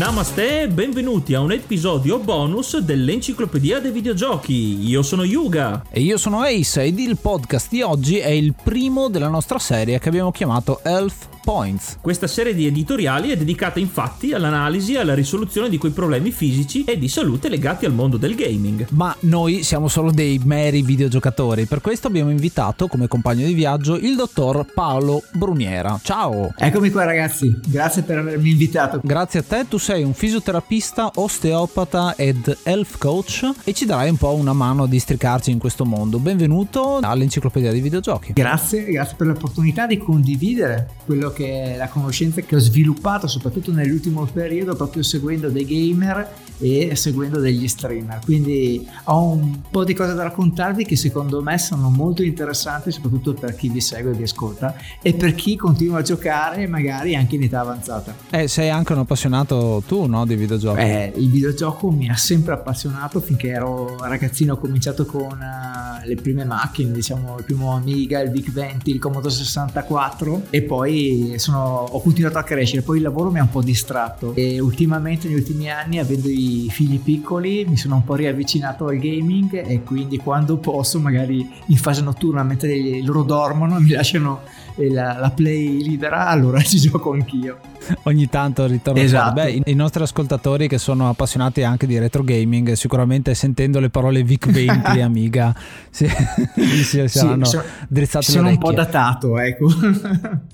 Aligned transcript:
Namaste 0.00 0.62
e 0.62 0.68
benvenuti 0.68 1.34
a 1.34 1.40
un 1.40 1.52
episodio 1.52 2.18
bonus 2.18 2.78
dell'Enciclopedia 2.78 3.80
dei 3.80 3.90
Videogiochi. 3.90 4.88
Io 4.88 5.02
sono 5.02 5.24
Yuga. 5.24 5.84
E 5.90 6.00
io 6.00 6.16
sono 6.16 6.40
Ace 6.40 6.84
ed 6.84 6.98
il 6.98 7.18
podcast 7.18 7.68
di 7.68 7.82
oggi 7.82 8.16
è 8.16 8.28
il 8.28 8.54
primo 8.54 9.10
della 9.10 9.28
nostra 9.28 9.58
serie 9.58 9.98
che 9.98 10.08
abbiamo 10.08 10.32
chiamato 10.32 10.82
Elf 10.84 11.28
Points. 11.42 11.98
Questa 12.00 12.26
serie 12.26 12.54
di 12.54 12.66
editoriali 12.66 13.30
è 13.30 13.36
dedicata 13.36 13.78
infatti 13.78 14.32
all'analisi 14.32 14.94
e 14.94 14.98
alla 14.98 15.14
risoluzione 15.14 15.68
di 15.68 15.78
quei 15.78 15.92
problemi 15.92 16.30
fisici 16.30 16.84
e 16.84 16.98
di 16.98 17.08
salute 17.08 17.48
legati 17.48 17.86
al 17.86 17.92
mondo 17.92 18.16
del 18.16 18.34
gaming. 18.34 18.86
Ma 18.90 19.14
noi 19.20 19.62
siamo 19.62 19.88
solo 19.88 20.10
dei 20.10 20.40
meri 20.44 20.82
videogiocatori, 20.82 21.66
per 21.66 21.80
questo 21.80 22.06
abbiamo 22.06 22.30
invitato 22.30 22.86
come 22.86 23.08
compagno 23.08 23.46
di 23.46 23.54
viaggio 23.54 23.96
il 23.96 24.16
dottor 24.16 24.66
Paolo 24.72 25.22
Bruniera. 25.32 25.98
Ciao! 26.02 26.52
Eccomi 26.56 26.90
qua 26.90 27.04
ragazzi, 27.04 27.58
grazie 27.66 28.02
per 28.02 28.18
avermi 28.18 28.50
invitato. 28.50 29.00
Grazie 29.02 29.40
a 29.40 29.42
te, 29.42 29.66
tu 29.68 29.78
sei 29.78 30.02
un 30.02 30.14
fisioterapista, 30.14 31.12
osteopata 31.14 32.14
ed 32.16 32.58
health 32.62 32.98
coach 32.98 33.50
e 33.64 33.72
ci 33.72 33.86
darai 33.86 34.10
un 34.10 34.16
po' 34.16 34.34
una 34.34 34.52
mano 34.52 34.82
a 34.84 34.86
districarci 34.86 35.50
in 35.50 35.58
questo 35.58 35.84
mondo. 35.84 36.18
Benvenuto 36.18 36.98
all'Enciclopedia 37.00 37.70
dei 37.70 37.80
Videogiochi. 37.80 38.32
Grazie, 38.32 38.84
grazie 38.84 39.16
per 39.16 39.28
l'opportunità 39.28 39.86
di 39.86 39.98
condividere 39.98 40.90
quello 41.04 41.29
che 41.32 41.74
è 41.74 41.76
la 41.76 41.88
conoscenza 41.88 42.40
che 42.40 42.56
ho 42.56 42.58
sviluppato 42.58 43.26
soprattutto 43.26 43.72
nell'ultimo 43.72 44.24
periodo 44.24 44.74
proprio 44.74 45.02
seguendo 45.02 45.48
dei 45.48 45.64
gamer 45.64 46.28
e 46.60 46.94
seguendo 46.94 47.40
degli 47.40 47.66
streamer. 47.66 48.20
Quindi 48.24 48.86
ho 49.04 49.30
un 49.30 49.60
po' 49.70 49.84
di 49.84 49.94
cose 49.94 50.14
da 50.14 50.24
raccontarvi 50.24 50.84
che 50.84 50.96
secondo 50.96 51.42
me 51.42 51.58
sono 51.58 51.88
molto 51.88 52.22
interessanti 52.22 52.90
soprattutto 52.90 53.34
per 53.34 53.54
chi 53.54 53.68
vi 53.68 53.80
segue 53.80 54.12
e 54.12 54.14
vi 54.14 54.22
ascolta 54.24 54.74
e 55.00 55.14
per 55.14 55.34
chi 55.34 55.56
continua 55.56 55.98
a 55.98 56.02
giocare 56.02 56.66
magari 56.66 57.16
anche 57.16 57.36
in 57.36 57.44
età 57.44 57.60
avanzata. 57.60 58.14
Eh 58.30 58.46
sei 58.48 58.68
anche 58.70 58.92
un 58.92 58.98
appassionato 58.98 59.82
tu 59.86 60.06
no 60.06 60.26
di 60.26 60.36
videogiochi? 60.36 60.80
Eh, 60.80 61.12
il 61.16 61.30
videogioco 61.30 61.90
mi 61.90 62.08
ha 62.08 62.16
sempre 62.16 62.54
appassionato 62.54 63.20
finché 63.20 63.48
ero 63.48 63.96
ragazzino 63.98 64.54
ho 64.54 64.58
cominciato 64.58 65.06
con 65.06 65.38
uh, 65.38 66.06
le 66.06 66.14
prime 66.16 66.44
macchine 66.44 66.92
diciamo 66.92 67.38
il 67.38 67.44
primo 67.44 67.74
Amiga 67.74 68.20
il 68.20 68.30
VIC 68.30 68.52
20 68.52 68.90
il 68.90 68.98
Commodore 68.98 69.32
64 69.32 70.42
e 70.50 70.62
poi 70.62 71.19
sono, 71.36 71.86
ho 71.90 72.00
continuato 72.00 72.38
a 72.38 72.42
crescere, 72.42 72.82
poi 72.82 72.98
il 72.98 73.02
lavoro 73.02 73.30
mi 73.30 73.38
ha 73.38 73.42
un 73.42 73.50
po' 73.50 73.62
distratto. 73.62 74.34
E 74.34 74.60
ultimamente 74.60 75.28
negli 75.28 75.36
ultimi 75.36 75.70
anni 75.70 75.98
avendo 75.98 76.28
i 76.28 76.68
figli 76.70 77.00
piccoli 77.00 77.64
mi 77.68 77.76
sono 77.76 77.96
un 77.96 78.04
po' 78.04 78.14
riavvicinato 78.14 78.86
al 78.86 78.98
gaming 78.98 79.66
e 79.66 79.82
quindi 79.82 80.18
quando 80.18 80.56
posso 80.58 80.98
magari 81.00 81.48
in 81.66 81.76
fase 81.76 82.02
notturna 82.02 82.42
mentre 82.42 83.02
loro 83.02 83.22
dormono 83.22 83.78
mi 83.80 83.90
lasciano 83.90 84.40
la, 84.88 85.18
la 85.18 85.30
play 85.30 85.82
libera 85.82 86.26
allora 86.26 86.60
ci 86.62 86.78
gioco 86.78 87.12
anch'io. 87.12 87.58
Ogni 88.04 88.28
tanto 88.28 88.66
ritorno 88.66 89.00
esatto. 89.00 89.32
Beh, 89.32 89.62
i 89.64 89.74
nostri 89.74 90.02
ascoltatori 90.02 90.68
che 90.68 90.78
sono 90.78 91.08
appassionati 91.08 91.62
anche 91.62 91.86
di 91.86 91.98
retro 91.98 92.22
gaming 92.22 92.72
sicuramente 92.72 93.34
sentendo 93.34 93.80
le 93.80 93.88
parole 93.88 94.22
Vic 94.22 94.48
20 94.50 95.00
Amiga 95.00 95.54
si, 95.88 96.06
si, 96.84 97.08
saranno 97.08 97.46
sì, 97.46 97.58
drizzati 97.88 98.30
sono 98.30 98.48
un 98.48 98.58
po' 98.58 98.72
datato 98.72 99.38
ecco. 99.38 99.68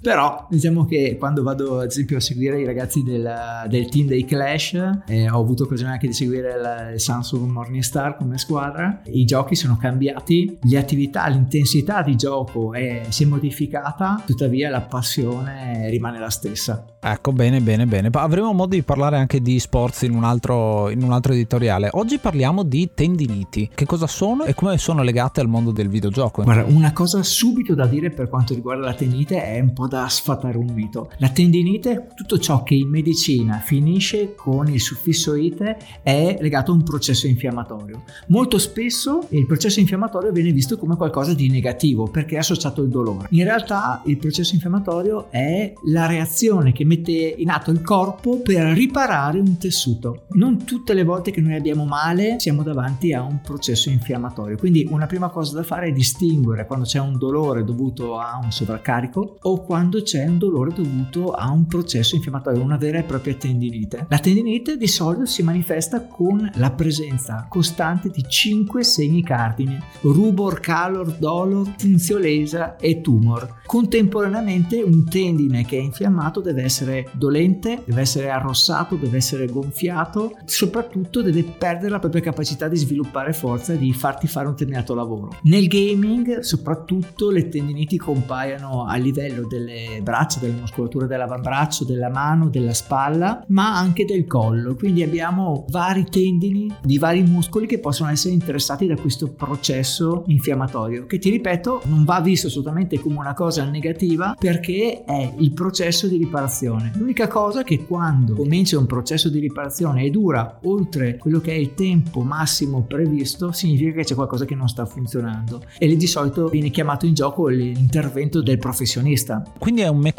Però 0.00 0.46
diciamo 0.56 0.84
che 0.84 1.16
quando 1.18 1.42
vado 1.42 1.80
ad 1.80 1.86
esempio 1.86 2.16
a 2.16 2.20
seguire 2.20 2.60
i 2.60 2.64
ragazzi 2.64 3.02
del, 3.02 3.64
del 3.68 3.88
team 3.88 4.06
dei 4.06 4.24
Clash 4.24 4.74
eh, 5.06 5.30
ho 5.30 5.40
avuto 5.40 5.64
occasione 5.64 5.92
anche 5.92 6.06
di 6.06 6.12
seguire 6.12 6.60
la, 6.60 6.90
il 6.90 7.00
Samsung 7.00 7.50
Morningstar 7.50 8.16
come 8.16 8.38
squadra 8.38 9.00
i 9.04 9.24
giochi 9.24 9.54
sono 9.54 9.76
cambiati 9.76 10.58
le 10.62 10.78
attività 10.78 11.26
l'intensità 11.28 12.02
di 12.02 12.16
gioco 12.16 12.72
è, 12.72 13.06
si 13.08 13.24
è 13.24 13.26
modificata 13.26 14.22
tuttavia 14.26 14.70
la 14.70 14.82
passione 14.82 15.88
rimane 15.90 16.18
la 16.18 16.30
stessa 16.30 16.84
Ecco, 17.08 17.30
bene, 17.30 17.60
bene, 17.60 17.86
bene. 17.86 18.10
Avremo 18.12 18.52
modo 18.52 18.74
di 18.74 18.82
parlare 18.82 19.16
anche 19.16 19.40
di 19.40 19.60
sports 19.60 20.02
in 20.02 20.12
un, 20.12 20.24
altro, 20.24 20.90
in 20.90 21.04
un 21.04 21.12
altro 21.12 21.34
editoriale. 21.34 21.88
Oggi 21.92 22.18
parliamo 22.18 22.64
di 22.64 22.90
tendiniti. 22.94 23.70
Che 23.72 23.86
cosa 23.86 24.08
sono 24.08 24.42
e 24.42 24.54
come 24.54 24.76
sono 24.76 25.04
legate 25.04 25.40
al 25.40 25.46
mondo 25.46 25.70
del 25.70 25.88
videogioco? 25.88 26.42
Guarda, 26.42 26.64
una 26.64 26.92
cosa 26.92 27.22
subito 27.22 27.76
da 27.76 27.86
dire 27.86 28.10
per 28.10 28.28
quanto 28.28 28.54
riguarda 28.54 28.86
la 28.86 28.94
tendinite 28.94 29.40
è 29.40 29.60
un 29.60 29.72
po' 29.72 29.86
da 29.86 30.08
sfatare 30.08 30.45
un 30.54 30.72
mito. 30.72 31.10
La 31.16 31.30
tendinite, 31.30 32.06
tutto 32.14 32.38
ciò 32.38 32.62
che 32.62 32.74
in 32.74 32.88
medicina 32.88 33.58
finisce 33.58 34.34
con 34.36 34.68
il 34.68 34.80
suffisso 34.80 35.34
ite, 35.34 35.76
è 36.02 36.38
legato 36.40 36.70
a 36.70 36.74
un 36.74 36.84
processo 36.84 37.26
infiammatorio. 37.26 38.04
Molto 38.28 38.58
spesso 38.58 39.26
il 39.30 39.46
processo 39.46 39.80
infiammatorio 39.80 40.30
viene 40.30 40.52
visto 40.52 40.78
come 40.78 40.96
qualcosa 40.96 41.34
di 41.34 41.48
negativo 41.48 42.08
perché 42.08 42.36
è 42.36 42.38
associato 42.38 42.82
al 42.82 42.88
dolore. 42.88 43.26
In 43.30 43.44
realtà 43.44 44.02
il 44.04 44.18
processo 44.18 44.54
infiammatorio 44.54 45.30
è 45.30 45.72
la 45.86 46.06
reazione 46.06 46.72
che 46.72 46.84
mette 46.84 47.12
in 47.12 47.50
atto 47.50 47.70
il 47.70 47.82
corpo 47.82 48.40
per 48.40 48.64
riparare 48.74 49.38
un 49.40 49.56
tessuto. 49.58 50.26
Non 50.30 50.64
tutte 50.64 50.94
le 50.94 51.04
volte 51.04 51.30
che 51.30 51.40
noi 51.40 51.54
abbiamo 51.54 51.84
male 51.84 52.36
siamo 52.38 52.62
davanti 52.62 53.12
a 53.12 53.22
un 53.22 53.40
processo 53.40 53.88
infiammatorio, 53.88 54.56
quindi 54.56 54.86
una 54.90 55.06
prima 55.06 55.28
cosa 55.28 55.54
da 55.56 55.62
fare 55.62 55.88
è 55.88 55.92
distinguere 55.92 56.66
quando 56.66 56.84
c'è 56.84 57.00
un 57.00 57.16
dolore 57.18 57.64
dovuto 57.64 58.18
a 58.18 58.38
un 58.42 58.50
sovraccarico 58.50 59.38
o 59.40 59.62
quando 59.62 60.02
c'è 60.02 60.26
un 60.26 60.35
dolore 60.38 60.72
dovuto 60.72 61.32
a 61.32 61.50
un 61.50 61.66
processo 61.66 62.16
infiammatorio, 62.16 62.62
una 62.62 62.76
vera 62.76 62.98
e 62.98 63.02
propria 63.02 63.34
tendinite. 63.34 64.06
La 64.08 64.18
tendinite 64.18 64.76
di 64.76 64.86
solito 64.86 65.26
si 65.26 65.42
manifesta 65.42 66.06
con 66.06 66.50
la 66.54 66.70
presenza 66.70 67.46
costante 67.48 68.08
di 68.10 68.24
5 68.26 68.82
segni 68.84 69.22
cardini: 69.22 69.78
rubor, 70.02 70.60
calor, 70.60 71.12
dolor, 71.18 71.74
funziolesa 71.76 72.76
e 72.76 73.00
tumor. 73.00 73.62
Contemporaneamente 73.66 74.82
un 74.82 75.08
tendine 75.08 75.64
che 75.64 75.78
è 75.78 75.80
infiammato 75.80 76.40
deve 76.40 76.62
essere 76.62 77.08
dolente, 77.12 77.82
deve 77.84 78.00
essere 78.00 78.30
arrossato, 78.30 78.96
deve 78.96 79.16
essere 79.16 79.46
gonfiato, 79.46 80.36
soprattutto 80.44 81.22
deve 81.22 81.42
perdere 81.42 81.90
la 81.90 81.98
propria 81.98 82.22
capacità 82.22 82.68
di 82.68 82.76
sviluppare 82.76 83.32
forza 83.32 83.72
e 83.72 83.78
di 83.78 83.92
farti 83.92 84.26
fare 84.26 84.46
un 84.46 84.52
determinato 84.52 84.94
lavoro. 84.94 85.36
Nel 85.42 85.66
gaming, 85.66 86.40
soprattutto, 86.40 87.30
le 87.30 87.48
tendiniti 87.48 87.96
compaiono 87.96 88.84
a 88.84 88.96
livello 88.96 89.46
delle 89.46 90.00
braccia, 90.02 90.24
delle 90.40 90.58
muscolature 90.58 91.06
dell'avambraccio, 91.06 91.84
della 91.84 92.10
mano, 92.10 92.48
della 92.48 92.74
spalla, 92.74 93.44
ma 93.48 93.76
anche 93.76 94.04
del 94.04 94.26
collo. 94.26 94.74
Quindi 94.74 95.02
abbiamo 95.02 95.64
vari 95.68 96.04
tendini 96.04 96.74
di 96.82 96.98
vari 96.98 97.22
muscoli 97.22 97.66
che 97.66 97.78
possono 97.78 98.10
essere 98.10 98.34
interessati 98.34 98.86
da 98.86 98.96
questo 98.96 99.28
processo 99.28 100.24
infiammatorio, 100.26 101.06
che 101.06 101.18
ti 101.18 101.30
ripeto, 101.30 101.82
non 101.84 102.04
va 102.04 102.20
visto 102.20 102.48
assolutamente 102.48 103.00
come 103.00 103.18
una 103.18 103.34
cosa 103.34 103.64
negativa 103.64 104.34
perché 104.38 105.04
è 105.04 105.32
il 105.38 105.52
processo 105.52 106.06
di 106.08 106.16
riparazione. 106.16 106.92
L'unica 106.96 107.28
cosa 107.28 107.60
è 107.60 107.64
che 107.64 107.84
quando 107.84 108.34
comincia 108.34 108.78
un 108.78 108.86
processo 108.86 109.28
di 109.28 109.38
riparazione 109.38 110.04
e 110.04 110.10
dura 110.10 110.58
oltre 110.64 111.16
quello 111.16 111.40
che 111.40 111.52
è 111.52 111.56
il 111.56 111.74
tempo 111.74 112.22
massimo 112.22 112.82
previsto, 112.82 113.52
significa 113.52 113.92
che 113.92 114.04
c'è 114.04 114.14
qualcosa 114.14 114.44
che 114.44 114.54
non 114.54 114.68
sta 114.68 114.84
funzionando 114.86 115.62
e 115.78 115.86
lì 115.86 115.96
di 115.96 116.06
solito 116.06 116.48
viene 116.48 116.70
chiamato 116.70 117.06
in 117.06 117.14
gioco 117.14 117.46
l'intervento 117.46 118.42
del 118.42 118.58
professionista. 118.58 119.42
Quindi 119.58 119.82
è 119.82 119.88
un 119.88 119.98
meccanismo 119.98 120.15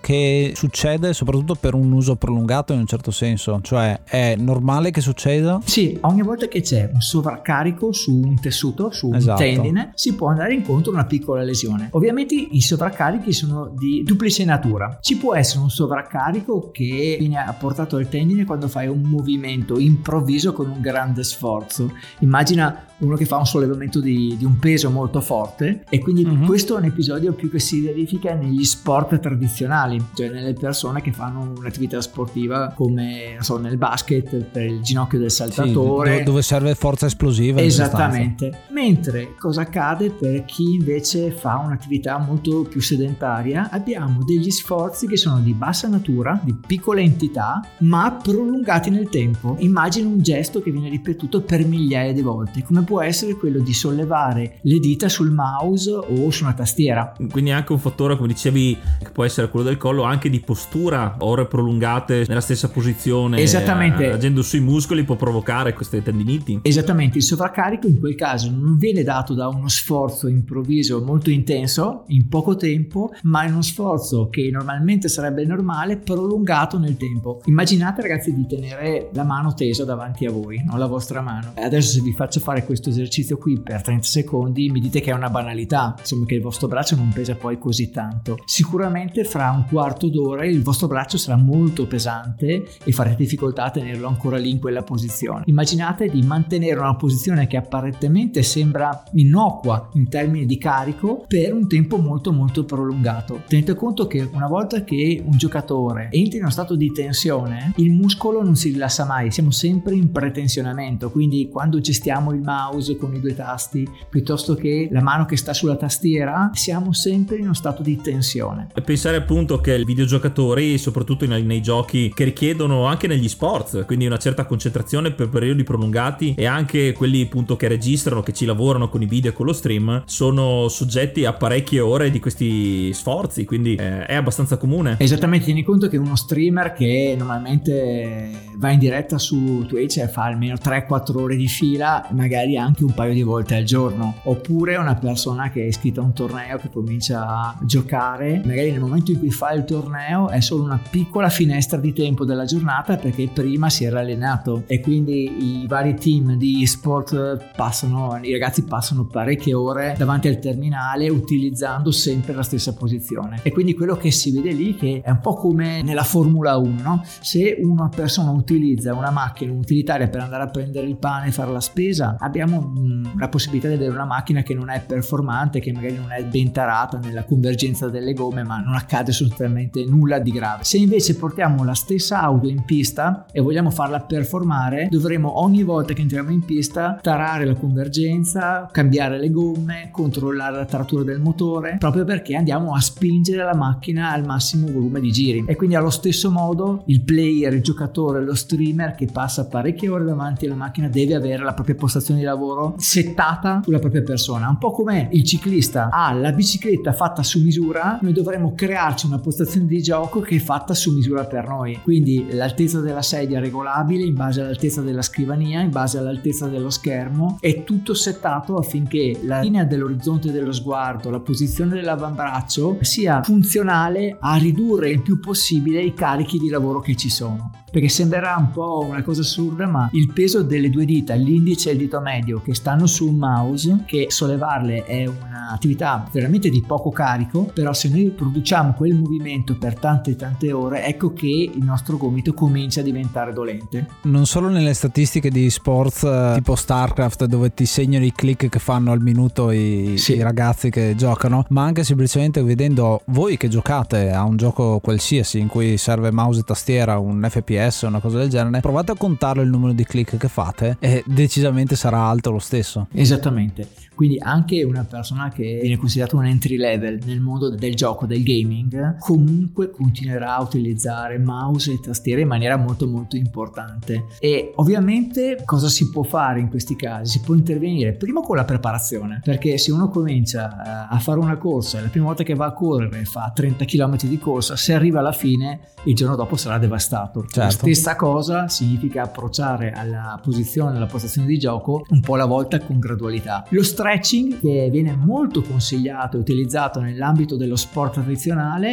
che 0.00 0.52
succede 0.54 1.12
soprattutto 1.12 1.54
per 1.54 1.74
un 1.74 1.90
uso 1.92 2.14
prolungato 2.14 2.72
in 2.72 2.80
un 2.80 2.86
certo 2.86 3.10
senso, 3.10 3.58
cioè 3.62 4.02
è 4.04 4.36
normale 4.36 4.90
che 4.90 5.00
succeda? 5.00 5.60
Sì, 5.64 5.98
ogni 6.02 6.22
volta 6.22 6.46
che 6.46 6.60
c'è 6.60 6.90
un 6.92 7.00
sovraccarico 7.00 7.92
su 7.92 8.20
un 8.22 8.38
tessuto, 8.38 8.90
su 8.90 9.10
esatto. 9.12 9.42
un 9.42 9.48
tendine, 9.48 9.92
si 9.94 10.14
può 10.14 10.28
andare 10.28 10.54
incontro 10.54 10.92
a 10.92 10.94
una 10.94 11.06
piccola 11.06 11.42
lesione. 11.42 11.88
Ovviamente 11.92 12.34
i 12.34 12.60
sovraccarichi 12.60 13.32
sono 13.32 13.72
di 13.76 14.02
duplice 14.04 14.44
natura. 14.44 14.98
Ci 15.00 15.16
può 15.16 15.34
essere 15.34 15.60
un 15.60 15.70
sovraccarico 15.70 16.70
che 16.70 17.16
viene 17.18 17.38
apportato 17.38 17.96
al 17.96 18.08
tendine 18.08 18.44
quando 18.44 18.68
fai 18.68 18.88
un 18.88 19.00
movimento 19.00 19.78
improvviso 19.78 20.52
con 20.52 20.68
un 20.68 20.80
grande 20.80 21.24
sforzo. 21.24 21.90
Immagina 22.18 22.84
uno 23.00 23.16
che 23.16 23.24
fa 23.24 23.38
un 23.38 23.46
sollevamento 23.46 24.00
di, 24.00 24.36
di 24.36 24.44
un 24.44 24.58
peso 24.58 24.90
molto 24.90 25.20
forte 25.20 25.84
e 25.88 25.98
quindi 25.98 26.24
uh-huh. 26.24 26.44
questo 26.44 26.76
è 26.76 26.78
un 26.78 26.84
episodio 26.84 27.32
più 27.32 27.50
che 27.50 27.58
si 27.58 27.80
verifica 27.80 28.34
negli 28.34 28.64
sport 28.64 29.18
tradizionali, 29.30 30.02
cioè 30.14 30.28
nelle 30.28 30.52
persone 30.54 31.00
che 31.00 31.12
fanno 31.12 31.52
un'attività 31.56 32.00
sportiva 32.00 32.72
come 32.74 33.36
so, 33.40 33.58
nel 33.58 33.76
basket 33.76 34.36
per 34.44 34.64
il 34.64 34.80
ginocchio 34.80 35.18
del 35.18 35.30
saltatore. 35.30 36.18
Sì, 36.18 36.22
dove 36.24 36.42
serve 36.42 36.74
forza 36.74 37.06
esplosiva. 37.06 37.60
Esattamente. 37.60 38.64
Mentre 38.70 39.34
cosa 39.38 39.62
accade 39.62 40.10
per 40.10 40.44
chi 40.44 40.74
invece 40.74 41.30
fa 41.30 41.56
un'attività 41.64 42.18
molto 42.18 42.62
più 42.62 42.80
sedentaria? 42.80 43.68
Abbiamo 43.70 44.24
degli 44.24 44.50
sforzi 44.50 45.06
che 45.06 45.16
sono 45.16 45.40
di 45.40 45.54
bassa 45.54 45.88
natura, 45.88 46.40
di 46.42 46.54
piccola 46.66 47.00
entità, 47.00 47.64
ma 47.80 48.18
prolungati 48.20 48.90
nel 48.90 49.08
tempo. 49.08 49.56
Immagina 49.60 50.08
un 50.08 50.20
gesto 50.20 50.60
che 50.60 50.70
viene 50.70 50.88
ripetuto 50.88 51.42
per 51.42 51.64
migliaia 51.64 52.12
di 52.12 52.22
volte, 52.22 52.62
come 52.64 52.82
può 52.82 53.00
essere 53.00 53.34
quello 53.34 53.60
di 53.60 53.72
sollevare 53.72 54.58
le 54.62 54.78
dita 54.78 55.08
sul 55.08 55.30
mouse 55.30 55.90
o 55.92 56.30
su 56.30 56.44
una 56.44 56.54
tastiera. 56.54 57.12
Quindi 57.30 57.50
anche 57.52 57.72
un 57.72 57.78
fattore, 57.78 58.16
come 58.16 58.28
dicevi, 58.28 58.76
che 59.10 59.12
può 59.12 59.24
essere 59.24 59.48
quello 59.48 59.66
del 59.66 59.76
collo, 59.76 60.02
anche 60.02 60.28
di 60.28 60.40
postura, 60.40 61.16
ore 61.18 61.46
prolungate 61.46 62.24
nella 62.26 62.40
stessa 62.40 62.68
posizione. 62.68 63.40
Esattamente. 63.40 64.04
Eh, 64.04 64.12
agendo 64.12 64.42
sui 64.42 64.60
muscoli 64.60 65.04
può 65.04 65.16
provocare 65.16 65.72
queste 65.72 66.02
tendiniti. 66.02 66.60
Esattamente, 66.62 67.18
il 67.18 67.24
sovraccarico 67.24 67.86
in 67.86 67.98
quel 67.98 68.14
caso 68.14 68.50
non 68.50 68.76
viene 68.76 69.02
dato 69.02 69.34
da 69.34 69.48
uno 69.48 69.68
sforzo 69.68 70.28
improvviso 70.28 71.02
molto 71.02 71.30
intenso 71.30 72.04
in 72.08 72.28
poco 72.28 72.56
tempo, 72.56 73.12
ma 73.22 73.44
è 73.44 73.50
uno 73.50 73.62
sforzo 73.62 74.28
che 74.28 74.48
normalmente 74.50 75.08
sarebbe 75.08 75.44
normale 75.44 75.96
prolungato 75.96 76.78
nel 76.78 76.96
tempo. 76.96 77.40
Immaginate 77.44 78.02
ragazzi 78.02 78.34
di 78.34 78.46
tenere 78.46 79.10
la 79.12 79.24
mano 79.24 79.54
tesa 79.54 79.84
davanti 79.84 80.26
a 80.26 80.30
voi, 80.30 80.62
non 80.64 80.78
la 80.78 80.86
vostra 80.86 81.20
mano. 81.20 81.52
Adesso 81.56 81.92
se 81.92 82.00
vi 82.00 82.12
faccio 82.12 82.40
fare 82.40 82.64
questo 82.64 82.80
questo 82.80 82.90
esercizio 82.90 83.36
qui 83.36 83.60
per 83.60 83.82
30 83.82 84.06
secondi, 84.06 84.70
mi 84.70 84.80
dite 84.80 85.00
che 85.00 85.10
è 85.10 85.14
una 85.14 85.28
banalità, 85.28 85.94
insomma 85.98 86.24
che 86.24 86.34
il 86.34 86.40
vostro 86.40 86.66
braccio 86.66 86.96
non 86.96 87.10
pesa 87.10 87.34
poi 87.34 87.58
così 87.58 87.90
tanto. 87.90 88.38
Sicuramente 88.44 88.99
fra 89.24 89.50
un 89.50 89.66
quarto 89.68 90.08
d'ora 90.08 90.44
il 90.44 90.62
vostro 90.62 90.86
braccio 90.86 91.16
sarà 91.16 91.36
molto 91.36 91.86
pesante 91.86 92.66
e 92.84 92.92
farete 92.92 93.16
difficoltà 93.16 93.64
a 93.64 93.70
tenerlo 93.70 94.06
ancora 94.08 94.36
lì 94.36 94.50
in 94.50 94.58
quella 94.58 94.82
posizione. 94.82 95.44
Immaginate 95.46 96.08
di 96.08 96.22
mantenere 96.22 96.78
una 96.78 96.96
posizione 96.96 97.46
che 97.46 97.56
apparentemente 97.56 98.42
sembra 98.42 99.02
innocua 99.12 99.88
in 99.94 100.08
termini 100.08 100.46
di 100.46 100.58
carico 100.58 101.24
per 101.26 101.54
un 101.54 101.68
tempo 101.68 101.96
molto 101.98 102.32
molto 102.32 102.64
prolungato. 102.64 103.42
Tenete 103.46 103.74
conto 103.74 104.06
che 104.06 104.28
una 104.32 104.48
volta 104.48 104.84
che 104.84 105.22
un 105.24 105.36
giocatore 105.36 106.08
entra 106.10 106.36
in 106.36 106.42
uno 106.42 106.52
stato 106.52 106.74
di 106.74 106.92
tensione, 106.92 107.72
il 107.76 107.90
muscolo 107.90 108.42
non 108.42 108.56
si 108.56 108.70
rilassa 108.70 109.04
mai, 109.04 109.30
siamo 109.30 109.50
sempre 109.50 109.94
in 109.94 110.10
pretensionamento, 110.10 111.10
quindi 111.10 111.48
quando 111.48 111.80
gestiamo 111.80 112.32
il 112.32 112.40
mouse 112.40 112.96
con 112.96 113.14
i 113.14 113.20
due 113.20 113.34
tasti 113.34 113.88
piuttosto 114.08 114.54
che 114.54 114.88
la 114.90 115.02
mano 115.02 115.24
che 115.24 115.36
sta 115.36 115.52
sulla 115.52 115.76
tastiera, 115.76 116.50
siamo 116.52 116.92
sempre 116.92 117.36
in 117.36 117.44
uno 117.44 117.54
stato 117.54 117.82
di 117.82 117.96
tensione. 117.96 118.68
Pensare 118.90 119.18
appunto 119.18 119.60
che 119.60 119.76
i 119.76 119.84
videogiocatori, 119.84 120.76
soprattutto 120.76 121.24
nei, 121.24 121.44
nei 121.44 121.62
giochi 121.62 122.12
che 122.12 122.24
richiedono 122.24 122.86
anche 122.86 123.06
negli 123.06 123.28
sport, 123.28 123.84
quindi 123.84 124.04
una 124.04 124.16
certa 124.18 124.46
concentrazione 124.46 125.12
per 125.12 125.28
periodi 125.28 125.62
prolungati 125.62 126.34
e 126.36 126.44
anche 126.44 126.92
quelli 126.92 127.22
appunto 127.22 127.54
che 127.54 127.68
registrano, 127.68 128.24
che 128.24 128.32
ci 128.32 128.46
lavorano 128.46 128.88
con 128.88 129.00
i 129.00 129.06
video 129.06 129.30
e 129.30 129.32
con 129.32 129.46
lo 129.46 129.52
stream, 129.52 130.02
sono 130.06 130.66
soggetti 130.66 131.24
a 131.24 131.32
parecchie 131.32 131.78
ore 131.78 132.10
di 132.10 132.18
questi 132.18 132.92
sforzi, 132.92 133.44
quindi 133.44 133.76
eh, 133.76 134.06
è 134.06 134.16
abbastanza 134.16 134.56
comune. 134.56 134.96
Esattamente, 134.98 135.44
tieni 135.44 135.62
conto 135.62 135.86
che 135.86 135.96
uno 135.96 136.16
streamer 136.16 136.72
che 136.72 137.14
normalmente 137.16 138.48
va 138.56 138.72
in 138.72 138.80
diretta 138.80 139.18
su 139.18 139.66
Twitch 139.68 139.98
e 139.98 140.08
fa 140.08 140.24
almeno 140.24 140.54
3-4 140.54 141.16
ore 141.16 141.36
di 141.36 141.46
fila, 141.46 142.08
magari 142.10 142.56
anche 142.56 142.82
un 142.82 142.92
paio 142.92 143.14
di 143.14 143.22
volte 143.22 143.54
al 143.54 143.62
giorno. 143.62 144.16
Oppure 144.24 144.74
una 144.74 144.96
persona 144.96 145.48
che 145.50 145.62
è 145.62 145.66
iscritta 145.66 146.00
a 146.00 146.04
un 146.04 146.12
torneo 146.12 146.58
che 146.58 146.70
comincia 146.72 147.24
a 147.24 147.58
giocare, 147.62 148.42
magari 148.44 148.78
nel 148.80 148.88
momento 148.88 149.12
in 149.12 149.18
cui 149.18 149.30
fa 149.30 149.52
il 149.52 149.64
torneo 149.64 150.28
è 150.28 150.40
solo 150.40 150.64
una 150.64 150.80
piccola 150.90 151.28
finestra 151.28 151.78
di 151.78 151.92
tempo 151.92 152.24
della 152.24 152.44
giornata 152.44 152.96
perché 152.96 153.28
prima 153.32 153.70
si 153.70 153.84
era 153.84 154.00
allenato 154.00 154.64
e 154.66 154.80
quindi 154.80 155.62
i 155.62 155.66
vari 155.66 155.94
team 155.94 156.34
di 156.34 156.66
sport 156.66 157.52
passano, 157.56 158.18
i 158.22 158.32
ragazzi 158.32 158.64
passano 158.64 159.06
parecchie 159.06 159.54
ore 159.54 159.94
davanti 159.96 160.28
al 160.28 160.38
terminale 160.38 161.08
utilizzando 161.08 161.90
sempre 161.90 162.34
la 162.34 162.42
stessa 162.42 162.74
posizione. 162.74 163.40
E 163.42 163.52
quindi 163.52 163.74
quello 163.74 163.96
che 163.96 164.10
si 164.10 164.32
vede 164.32 164.52
lì 164.52 164.74
che 164.74 165.00
è 165.04 165.10
un 165.10 165.20
po' 165.20 165.34
come 165.34 165.82
nella 165.82 166.02
Formula 166.02 166.56
1, 166.56 166.82
no? 166.82 167.02
se 167.20 167.58
una 167.62 167.88
persona 167.88 168.30
utilizza 168.30 168.94
una 168.94 169.10
macchina 169.10 169.52
utilitaria 169.52 170.08
per 170.08 170.20
andare 170.20 170.42
a 170.42 170.48
prendere 170.48 170.86
il 170.86 170.96
pane 170.96 171.28
e 171.28 171.32
fare 171.32 171.52
la 171.52 171.60
spesa, 171.60 172.16
abbiamo 172.18 172.38
abbiamo 172.40 172.72
la 173.18 173.28
possibilità 173.28 173.68
di 173.68 173.74
avere 173.74 173.92
una 173.92 174.04
macchina 174.04 174.42
che 174.42 174.54
non 174.54 174.70
è 174.70 174.82
performante, 174.84 175.60
che 175.60 175.72
magari 175.72 175.96
non 175.96 176.10
è 176.10 176.24
ben 176.24 176.52
tarata 176.52 176.98
nella 176.98 177.24
convergenza 177.24 177.88
delle 177.88 178.12
gomme, 178.12 178.42
ma 178.42 178.58
non 178.58 178.69
accade 178.74 179.10
assolutamente 179.10 179.84
nulla 179.84 180.18
di 180.18 180.30
grave. 180.30 180.64
Se 180.64 180.76
invece 180.76 181.16
portiamo 181.16 181.64
la 181.64 181.74
stessa 181.74 182.20
auto 182.20 182.48
in 182.48 182.64
pista 182.64 183.26
e 183.32 183.40
vogliamo 183.40 183.70
farla 183.70 184.00
performare, 184.00 184.88
dovremo 184.90 185.40
ogni 185.40 185.62
volta 185.62 185.92
che 185.92 186.02
entriamo 186.02 186.30
in 186.30 186.44
pista 186.44 186.98
tarare 187.00 187.44
la 187.44 187.54
convergenza, 187.54 188.68
cambiare 188.70 189.18
le 189.18 189.30
gomme, 189.30 189.88
controllare 189.92 190.56
la 190.56 190.64
taratura 190.64 191.04
del 191.04 191.20
motore, 191.20 191.76
proprio 191.78 192.04
perché 192.04 192.34
andiamo 192.36 192.74
a 192.74 192.80
spingere 192.80 193.44
la 193.44 193.54
macchina 193.54 194.10
al 194.12 194.24
massimo 194.24 194.66
volume 194.66 195.00
di 195.00 195.10
giri. 195.10 195.44
E 195.46 195.56
quindi 195.56 195.76
allo 195.76 195.90
stesso 195.90 196.30
modo 196.30 196.82
il 196.86 197.02
player, 197.02 197.52
il 197.54 197.62
giocatore, 197.62 198.22
lo 198.22 198.34
streamer 198.34 198.94
che 198.94 199.06
passa 199.06 199.46
parecchie 199.46 199.88
ore 199.88 200.04
davanti 200.04 200.46
alla 200.46 200.54
macchina 200.54 200.88
deve 200.88 201.14
avere 201.14 201.42
la 201.42 201.54
propria 201.54 201.74
postazione 201.74 202.20
di 202.20 202.26
lavoro 202.26 202.38
lavoro 202.40 202.74
settata 202.78 203.60
sulla 203.62 203.78
propria 203.78 204.02
persona. 204.02 204.48
Un 204.48 204.58
po' 204.58 204.70
come 204.70 205.08
il 205.12 205.24
ciclista 205.24 205.88
ha 205.90 206.12
la 206.12 206.32
bicicletta 206.32 206.92
fatta 206.92 207.22
su 207.22 207.42
misura, 207.42 207.98
noi 208.00 208.12
dovremmo 208.12 208.54
crearci 208.60 209.06
una 209.06 209.18
postazione 209.18 209.64
di 209.64 209.80
gioco 209.80 210.20
che 210.20 210.36
è 210.36 210.38
fatta 210.38 210.74
su 210.74 210.92
misura 210.92 211.24
per 211.24 211.48
noi. 211.48 211.80
Quindi 211.82 212.26
l'altezza 212.32 212.80
della 212.80 213.00
sedia 213.00 213.40
regolabile 213.40 214.04
in 214.04 214.12
base 214.12 214.42
all'altezza 214.42 214.82
della 214.82 215.00
scrivania, 215.00 215.62
in 215.62 215.70
base 215.70 215.96
all'altezza 215.96 216.46
dello 216.46 216.68
schermo, 216.68 217.38
è 217.40 217.64
tutto 217.64 217.94
settato 217.94 218.56
affinché 218.56 219.18
la 219.22 219.40
linea 219.40 219.64
dell'orizzonte 219.64 220.30
dello 220.30 220.52
sguardo, 220.52 221.08
la 221.08 221.20
posizione 221.20 221.72
dell'avambraccio 221.72 222.76
sia 222.82 223.22
funzionale 223.22 224.18
a 224.20 224.36
ridurre 224.36 224.90
il 224.90 225.00
più 225.00 225.20
possibile 225.20 225.80
i 225.80 225.94
carichi 225.94 226.38
di 226.38 226.50
lavoro 226.50 226.80
che 226.80 226.94
ci 226.96 227.08
sono 227.08 227.52
perché 227.70 227.88
sembrerà 227.88 228.36
un 228.36 228.50
po' 228.50 228.84
una 228.86 229.02
cosa 229.02 229.20
assurda, 229.20 229.66
ma 229.66 229.88
il 229.92 230.12
peso 230.12 230.42
delle 230.42 230.70
due 230.70 230.84
dita, 230.84 231.14
l'indice 231.14 231.70
e 231.70 231.72
il 231.74 231.78
dito 231.78 232.00
medio 232.00 232.42
che 232.42 232.54
stanno 232.54 232.86
sul 232.86 233.12
mouse, 233.12 233.84
che 233.86 234.06
sollevarle 234.08 234.84
è 234.84 235.06
un'attività 235.06 236.08
veramente 236.10 236.48
di 236.48 236.62
poco 236.62 236.90
carico, 236.90 237.44
però 237.54 237.72
se 237.72 237.88
noi 237.88 238.10
produciamo 238.10 238.49
quel 238.76 238.94
movimento 238.94 239.56
per 239.56 239.78
tante 239.78 240.16
tante 240.16 240.50
ore, 240.50 240.84
ecco 240.84 241.12
che 241.12 241.50
il 241.54 241.62
nostro 241.62 241.96
gomito 241.96 242.34
comincia 242.34 242.80
a 242.80 242.82
diventare 242.82 243.32
dolente. 243.32 243.86
Non 244.02 244.26
solo 244.26 244.48
nelle 244.48 244.74
statistiche 244.74 245.30
di 245.30 245.48
sports 245.50 246.02
eh, 246.02 246.32
tipo 246.34 246.56
StarCraft 246.56 247.26
dove 247.26 247.54
ti 247.54 247.64
segnano 247.64 248.04
i 248.04 248.12
click 248.12 248.48
che 248.48 248.58
fanno 248.58 248.90
al 248.90 249.00
minuto 249.00 249.52
i, 249.52 249.94
sì. 249.96 250.16
i 250.16 250.22
ragazzi 250.22 250.68
che 250.68 250.94
giocano, 250.96 251.44
ma 251.50 251.62
anche 251.62 251.84
semplicemente 251.84 252.42
vedendo 252.42 253.02
voi 253.06 253.36
che 253.36 253.46
giocate 253.46 254.10
a 254.10 254.24
un 254.24 254.36
gioco 254.36 254.80
qualsiasi 254.80 255.38
in 255.38 255.46
cui 255.46 255.76
serve 255.76 256.10
mouse 256.10 256.40
e 256.40 256.42
tastiera, 256.42 256.98
un 256.98 257.24
FPS 257.30 257.82
una 257.82 258.00
cosa 258.00 258.18
del 258.18 258.28
genere, 258.28 258.60
provate 258.60 258.90
a 258.90 258.96
contare 258.96 259.42
il 259.42 259.48
numero 259.48 259.72
di 259.72 259.84
click 259.84 260.16
che 260.16 260.28
fate 260.28 260.76
e 260.80 261.04
decisamente 261.06 261.76
sarà 261.76 262.00
alto 262.00 262.32
lo 262.32 262.40
stesso. 262.40 262.88
Esattamente. 262.92 263.68
Quindi 264.00 264.18
anche 264.18 264.62
una 264.62 264.84
persona 264.84 265.28
che 265.28 265.58
viene 265.60 265.76
considerata 265.76 266.16
un 266.16 266.24
entry 266.24 266.56
level 266.56 267.00
nel 267.04 267.20
mondo 267.20 267.50
del 267.50 267.74
gioco, 267.74 268.06
del 268.06 268.22
gaming, 268.40 268.98
comunque 268.98 269.70
continuerà 269.70 270.36
a 270.36 270.42
utilizzare 270.42 271.18
mouse 271.18 271.72
e 271.72 271.80
tastiere 271.80 272.22
in 272.22 272.28
maniera 272.28 272.56
molto 272.56 272.86
molto 272.86 273.16
importante. 273.16 274.06
E 274.18 274.52
ovviamente 274.56 275.42
cosa 275.44 275.68
si 275.68 275.90
può 275.90 276.02
fare 276.02 276.40
in 276.40 276.48
questi 276.48 276.76
casi? 276.76 277.18
Si 277.18 277.20
può 277.20 277.34
intervenire 277.34 277.92
prima 277.92 278.20
con 278.20 278.36
la 278.36 278.44
preparazione, 278.44 279.20
perché 279.22 279.58
se 279.58 279.72
uno 279.72 279.88
comincia 279.88 280.88
eh, 280.88 280.94
a 280.94 280.98
fare 280.98 281.18
una 281.18 281.36
corsa, 281.36 281.80
la 281.80 281.88
prima 281.88 282.06
volta 282.06 282.22
che 282.22 282.34
va 282.34 282.46
a 282.46 282.52
correre 282.52 283.04
fa 283.04 283.30
30 283.34 283.64
km 283.64 283.96
di 284.02 284.18
corsa, 284.18 284.56
se 284.56 284.74
arriva 284.74 285.00
alla 285.00 285.12
fine 285.12 285.60
il 285.84 285.94
giorno 285.94 286.16
dopo 286.16 286.36
sarà 286.36 286.58
devastato. 286.58 287.20
Certo. 287.20 287.40
La 287.40 287.50
stessa 287.50 287.96
cosa 287.96 288.48
significa 288.48 289.02
approcciare 289.02 289.72
alla 289.72 290.18
posizione, 290.22 290.76
alla 290.76 290.86
postazione 290.86 291.26
di 291.26 291.38
gioco 291.38 291.84
un 291.88 292.00
po' 292.00 292.14
alla 292.14 292.26
volta 292.26 292.60
con 292.60 292.78
gradualità. 292.78 293.44
Lo 293.50 293.62
stretching, 293.62 294.40
che 294.40 294.68
viene 294.70 294.94
molto 294.94 295.42
consigliato 295.42 296.16
e 296.16 296.20
utilizzato 296.20 296.80
nell'ambito 296.80 297.36
dello 297.36 297.56
sport 297.56 297.94
tradizionale, 297.94 298.28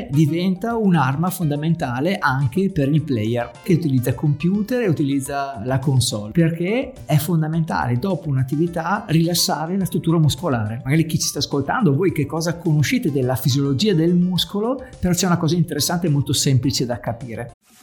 diventa 0.10 0.76
un'arma 0.76 1.30
fondamentale 1.30 2.18
anche 2.18 2.72
per 2.72 2.90
il 2.90 3.02
player 3.02 3.52
che 3.64 3.74
utilizza 3.74 4.14
computer 4.14 4.82
e 4.82 4.88
utilizza 4.88 5.62
la 5.64 5.80
console, 5.80 6.32
perché 6.32 6.94
è 7.06 7.18
fondamentale 7.18 7.98
dopo 8.00 8.30
un'attività 8.30 9.06
rilassare 9.08 9.78
la 9.78 9.86
struttura 9.86 10.20
muscolare. 10.20 10.82
Magari 10.84 11.06
chi 11.06 11.20
ci 11.20 11.28
sta 11.28 11.40
ascoltando, 11.40 11.96
voi 11.96 12.12
che 12.12 12.26
cosa 12.26 12.58
conoscete 12.58 13.12
della 13.12 13.36
fisiologia 13.36 13.94
del 13.94 14.14
muscolo, 14.16 14.84
però 15.00 15.14
c'è 15.14 15.26
una 15.26 15.38
cosa 15.38 15.56
interessante 15.56 16.08
e 16.08 16.10
molto 16.10 16.34
semplice 16.34 16.86
da 16.86 17.00
capire. 17.00 17.52